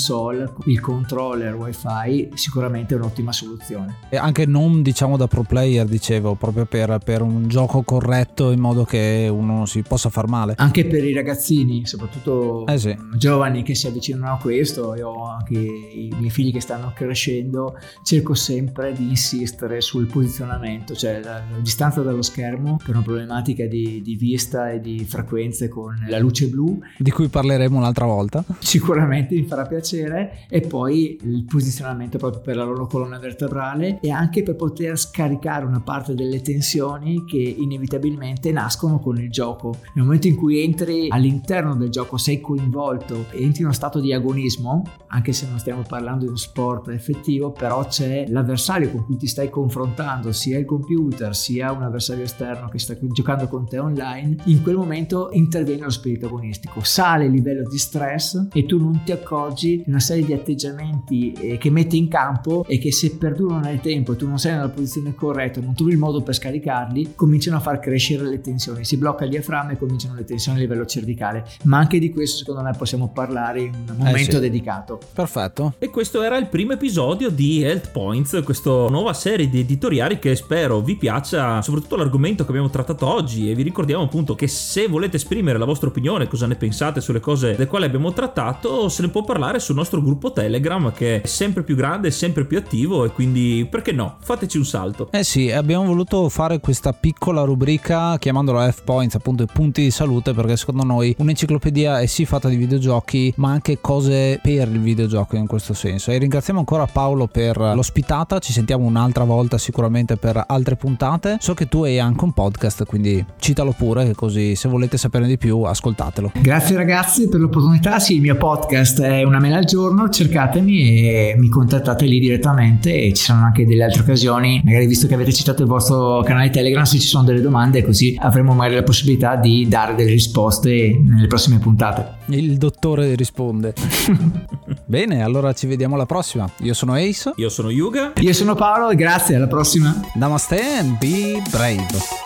il 0.65 0.79
controller 0.79 1.55
wifi 1.55 2.29
sicuramente 2.33 2.93
è 2.95 2.97
un'ottima 2.97 3.31
soluzione. 3.31 3.97
E 4.09 4.17
anche 4.17 4.45
non 4.45 4.81
diciamo 4.81 5.17
da 5.17 5.27
pro 5.27 5.43
player, 5.43 5.85
dicevo, 5.85 6.35
proprio 6.35 6.65
per, 6.65 6.99
per 7.03 7.21
un 7.21 7.47
gioco 7.47 7.81
corretto 7.83 8.51
in 8.51 8.59
modo 8.59 8.83
che 8.83 9.29
uno 9.31 9.53
non 9.53 9.67
si 9.67 9.81
possa 9.81 10.09
far 10.09 10.27
male. 10.27 10.53
Anche 10.57 10.85
per 10.85 11.03
i 11.03 11.13
ragazzini, 11.13 11.85
soprattutto 11.85 12.65
eh 12.67 12.77
sì. 12.77 12.95
giovani 13.15 13.63
che 13.63 13.75
si 13.75 13.87
avvicinano 13.87 14.33
a 14.33 14.37
questo, 14.37 14.95
io 14.95 15.09
ho 15.09 15.27
anche 15.27 15.53
i 15.53 16.13
miei 16.17 16.29
figli 16.29 16.51
che 16.51 16.61
stanno 16.61 16.91
crescendo, 16.95 17.77
cerco 18.03 18.33
sempre 18.33 18.93
di 18.93 19.09
insistere 19.09 19.81
sul 19.81 20.07
posizionamento, 20.07 20.93
cioè 20.95 21.21
la, 21.23 21.41
la 21.49 21.59
distanza 21.59 22.01
dallo 22.01 22.21
schermo 22.21 22.77
per 22.77 22.95
una 22.95 23.03
problematica 23.03 23.65
di, 23.65 24.01
di 24.01 24.15
vista 24.15 24.71
e 24.71 24.79
di 24.79 25.05
frequenze 25.05 25.67
con 25.67 25.95
la 26.07 26.19
luce 26.19 26.47
blu. 26.47 26.79
Di 26.97 27.11
cui 27.11 27.27
parleremo 27.27 27.77
un'altra 27.77 28.05
volta. 28.05 28.43
Sicuramente 28.59 29.35
mi 29.35 29.43
farà 29.43 29.65
piacere 29.73 30.45
e 30.49 30.61
poi 30.61 31.17
il 31.21 31.45
posizionamento 31.45 32.17
proprio 32.17 32.41
per 32.41 32.55
la 32.55 32.63
loro 32.63 32.85
colonna 32.85 33.17
vertebrale 33.17 33.99
e 34.01 34.11
anche 34.11 34.43
per 34.43 34.55
poter 34.55 34.97
scaricare 34.97 35.65
una 35.65 35.81
parte 35.81 36.13
delle 36.13 36.41
tensioni 36.41 37.25
che 37.25 37.37
inevitabilmente 37.37 38.51
nascono 38.51 38.99
con 38.99 39.17
il 39.17 39.31
gioco. 39.31 39.77
Nel 39.95 40.05
momento 40.05 40.27
in 40.27 40.35
cui 40.35 40.61
entri 40.61 41.07
all'interno 41.09 41.75
del 41.75 41.89
gioco, 41.89 42.17
sei 42.17 42.39
coinvolto, 42.39 43.25
entri 43.31 43.59
in 43.59 43.65
uno 43.65 43.73
stato 43.73 43.99
di 43.99 44.13
agonismo, 44.13 44.83
anche 45.07 45.33
se 45.33 45.47
non 45.47 45.57
stiamo 45.59 45.81
parlando 45.87 46.21
di 46.21 46.27
uno 46.27 46.37
sport 46.37 46.89
effettivo, 46.89 47.51
però 47.51 47.85
c'è 47.87 48.25
l'avversario 48.27 48.91
con 48.91 49.05
cui 49.05 49.17
ti 49.17 49.27
stai 49.27 49.49
confrontando, 49.49 50.31
sia 50.31 50.59
il 50.59 50.65
computer, 50.65 51.35
sia 51.35 51.71
un 51.71 51.83
avversario 51.83 52.23
esterno 52.23 52.69
che 52.69 52.79
sta 52.79 52.95
giocando 52.99 53.47
con 53.47 53.67
te 53.67 53.79
online, 53.79 54.37
in 54.45 54.61
quel 54.61 54.75
momento 54.75 55.29
interviene 55.31 55.83
lo 55.83 55.89
spirito 55.89 56.27
agonistico, 56.27 56.81
sale 56.83 57.25
il 57.25 57.31
livello 57.31 57.67
di 57.67 57.77
stress 57.77 58.47
e 58.51 58.65
tu 58.65 58.77
non 58.77 59.01
ti 59.03 59.11
accorgi 59.11 59.62
oggi 59.63 59.83
una 59.87 59.99
serie 59.99 60.25
di 60.25 60.33
atteggiamenti 60.33 61.31
eh, 61.31 61.57
che 61.57 61.69
metti 61.69 61.97
in 61.97 62.09
campo 62.09 62.65
e 62.67 62.77
che 62.77 62.91
se 62.91 63.15
perdurano 63.15 63.61
nel 63.61 63.79
tempo 63.79 64.13
e 64.13 64.15
tu 64.17 64.27
non 64.27 64.37
sei 64.37 64.53
nella 64.53 64.69
posizione 64.69 65.15
corretta, 65.15 65.61
non 65.61 65.73
trovi 65.73 65.93
il 65.93 65.97
modo 65.97 66.21
per 66.21 66.35
scaricarli, 66.35 67.13
cominciano 67.15 67.57
a 67.57 67.59
far 67.59 67.79
crescere 67.79 68.23
le 68.27 68.41
tensioni, 68.41 68.83
si 68.83 68.97
blocca 68.97 69.23
il 69.23 69.29
diaframma 69.29 69.71
e 69.71 69.77
cominciano 69.77 70.15
le 70.15 70.25
tensioni 70.25 70.57
a 70.57 70.61
livello 70.61 70.85
cervicale. 70.85 71.45
Ma 71.63 71.77
anche 71.77 71.99
di 71.99 72.11
questo 72.11 72.37
secondo 72.37 72.61
me 72.61 72.73
possiamo 72.77 73.09
parlare 73.09 73.61
in 73.61 73.73
un 73.89 73.95
momento 73.97 74.31
eh 74.31 74.33
sì. 74.33 74.39
dedicato. 74.39 74.99
Perfetto. 75.13 75.75
E 75.79 75.89
questo 75.89 76.21
era 76.21 76.37
il 76.37 76.47
primo 76.47 76.73
episodio 76.73 77.29
di 77.29 77.63
Health 77.63 77.91
Points, 77.91 78.41
questa 78.43 78.69
nuova 78.69 79.13
serie 79.13 79.49
di 79.49 79.59
editoriali 79.59 80.19
che 80.19 80.35
spero 80.35 80.81
vi 80.81 80.95
piaccia, 80.95 81.61
soprattutto 81.61 81.95
l'argomento 81.95 82.43
che 82.43 82.49
abbiamo 82.49 82.69
trattato 82.69 83.07
oggi 83.07 83.49
e 83.49 83.55
vi 83.55 83.63
ricordiamo 83.63 84.03
appunto 84.03 84.35
che 84.35 84.47
se 84.47 84.87
volete 84.87 85.17
esprimere 85.17 85.57
la 85.57 85.65
vostra 85.65 85.87
opinione, 85.87 86.27
cosa 86.27 86.47
ne 86.47 86.55
pensate 86.55 86.99
sulle 86.99 87.19
cose 87.19 87.51
delle 87.51 87.67
quali 87.67 87.85
abbiamo 87.85 88.11
trattato, 88.11 88.89
se 88.89 89.01
ne 89.03 89.09
può 89.09 89.23
parlare 89.23 89.52
parlare 89.53 89.59
sul 89.59 89.75
nostro 89.75 90.01
gruppo 90.01 90.31
Telegram 90.31 90.91
che 90.91 91.21
è 91.21 91.27
sempre 91.27 91.63
più 91.63 91.75
grande, 91.75 92.11
sempre 92.11 92.45
più 92.45 92.57
attivo 92.57 93.05
e 93.05 93.09
quindi 93.09 93.67
perché 93.69 93.91
no? 93.91 94.17
Fateci 94.21 94.57
un 94.57 94.65
salto. 94.65 95.09
Eh 95.11 95.23
sì, 95.23 95.51
abbiamo 95.51 95.85
voluto 95.85 96.27
fare 96.29 96.59
questa 96.59 96.93
piccola 96.93 97.43
rubrica 97.43 98.17
chiamandola 98.17 98.71
F-Points, 98.71 99.15
appunto 99.15 99.43
i 99.43 99.47
punti 99.51 99.81
di 99.83 99.91
salute 99.91 100.33
perché 100.33 100.57
secondo 100.57 100.83
noi 100.83 101.13
un'enciclopedia 101.17 101.99
è 101.99 102.05
sì 102.05 102.25
fatta 102.25 102.49
di 102.49 102.55
videogiochi 102.55 103.33
ma 103.37 103.51
anche 103.51 103.79
cose 103.79 104.39
per 104.41 104.67
il 104.67 104.79
videogioco 104.79 105.35
in 105.35 105.47
questo 105.47 105.73
senso. 105.73 106.11
E 106.11 106.17
ringraziamo 106.17 106.59
ancora 106.59 106.85
Paolo 106.85 107.27
per 107.27 107.57
l'ospitata, 107.57 108.39
ci 108.39 108.51
sentiamo 108.51 108.85
un'altra 108.85 109.23
volta 109.23 109.57
sicuramente 109.57 110.17
per 110.17 110.43
altre 110.47 110.75
puntate. 110.75 111.37
So 111.39 111.53
che 111.53 111.67
tu 111.67 111.83
hai 111.83 111.99
anche 111.99 112.23
un 112.23 112.33
podcast, 112.33 112.85
quindi 112.85 113.23
citalo 113.39 113.73
pure 113.77 114.13
così 114.15 114.55
se 114.55 114.67
volete 114.67 114.97
saperne 114.97 115.27
di 115.27 115.37
più 115.37 115.61
ascoltatelo. 115.61 116.31
Grazie 116.41 116.75
ragazzi 116.75 117.27
per 117.27 117.39
l'opportunità, 117.39 117.99
sì 117.99 118.15
il 118.15 118.21
mio 118.21 118.35
podcast 118.35 119.01
è 119.01 119.23
una 119.23 119.39
mela 119.43 119.57
al 119.57 119.65
giorno, 119.65 120.09
cercatemi 120.09 121.09
e 121.09 121.35
mi 121.37 121.49
contattate 121.49 122.05
lì 122.05 122.19
direttamente 122.19 122.93
e 122.93 123.13
ci 123.13 123.23
sono 123.23 123.43
anche 123.43 123.65
delle 123.65 123.83
altre 123.83 124.01
occasioni, 124.01 124.61
magari 124.63 124.87
visto 124.87 125.05
che 125.07 125.15
avete 125.15 125.33
citato 125.33 125.63
il 125.63 125.67
vostro 125.67 126.21
canale 126.23 126.49
Telegram, 126.49 126.83
se 126.83 126.97
ci 126.97 127.07
sono 127.07 127.25
delle 127.25 127.41
domande 127.41 127.83
così 127.83 128.17
avremo 128.19 128.53
magari 128.53 128.75
la 128.75 128.83
possibilità 128.83 129.35
di 129.35 129.67
dare 129.67 129.95
delle 129.95 130.11
risposte 130.11 130.97
nelle 131.03 131.27
prossime 131.27 131.59
puntate. 131.59 132.21
Il 132.27 132.57
dottore 132.57 133.15
risponde. 133.15 133.73
Bene, 134.85 135.23
allora 135.23 135.51
ci 135.53 135.67
vediamo 135.67 135.95
alla 135.95 136.05
prossima. 136.05 136.49
Io 136.61 136.73
sono 136.73 136.93
Ace. 136.93 137.33
Io 137.35 137.49
sono 137.49 137.69
Yuga. 137.69 138.13
Io 138.21 138.33
sono 138.33 138.55
Paolo 138.55 138.89
e 138.89 138.95
grazie, 138.95 139.35
alla 139.35 139.47
prossima. 139.47 139.99
Namaste 140.15 140.61
and 140.79 140.97
be 140.99 141.41
brave. 141.51 142.22